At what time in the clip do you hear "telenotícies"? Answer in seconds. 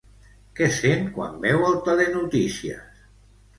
1.91-3.07